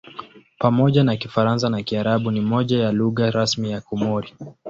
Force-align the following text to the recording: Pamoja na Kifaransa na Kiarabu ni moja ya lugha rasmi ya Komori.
Pamoja 0.59 1.03
na 1.03 1.15
Kifaransa 1.17 1.69
na 1.69 1.83
Kiarabu 1.83 2.31
ni 2.31 2.41
moja 2.41 2.79
ya 2.79 2.91
lugha 2.91 3.31
rasmi 3.31 3.71
ya 3.71 3.81
Komori. 3.81 4.33